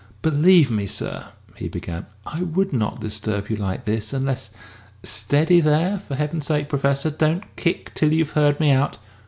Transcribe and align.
"Believe 0.23 0.71
me, 0.71 0.87
sir," 0.87 1.25
he 1.57 1.67
began, 1.69 2.07
"I 2.25 2.41
would 2.41 2.73
not 2.73 2.99
disturb 2.99 3.51
you 3.51 3.55
like 3.55 3.85
this 3.85 4.13
unless 4.13 4.49
steady 5.03 5.61
there, 5.61 5.99
for 5.99 6.15
Heaven's 6.15 6.47
sake 6.47 6.69
Professor, 6.69 7.11
don't 7.11 7.55
kick 7.55 7.93
till 7.93 8.11
you've 8.11 8.31
heard 8.31 8.59
me 8.59 8.71
out!" 8.71 8.97